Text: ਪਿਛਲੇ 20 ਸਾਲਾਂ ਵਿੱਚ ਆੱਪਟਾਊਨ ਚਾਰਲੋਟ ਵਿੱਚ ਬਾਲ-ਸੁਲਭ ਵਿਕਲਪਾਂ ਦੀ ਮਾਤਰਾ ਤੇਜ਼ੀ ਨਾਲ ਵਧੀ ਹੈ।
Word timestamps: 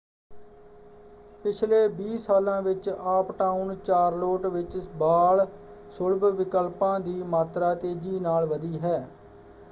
ਪਿਛਲੇ 1.43 1.81
20 1.97 2.15
ਸਾਲਾਂ 2.17 2.61
ਵਿੱਚ 2.61 2.87
ਆੱਪਟਾਊਨ 2.89 3.73
ਚਾਰਲੋਟ 3.75 4.45
ਵਿੱਚ 4.45 4.77
ਬਾਲ-ਸੁਲਭ 4.97 6.23
ਵਿਕਲਪਾਂ 6.37 6.99
ਦੀ 6.99 7.21
ਮਾਤਰਾ 7.25 7.73
ਤੇਜ਼ੀ 7.75 8.19
ਨਾਲ 8.19 8.45
ਵਧੀ 8.45 8.77
ਹੈ। 8.79 8.99